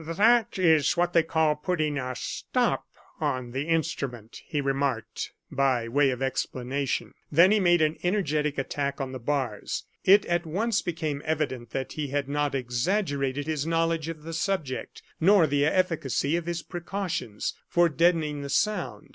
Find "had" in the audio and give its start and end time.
12.07-12.27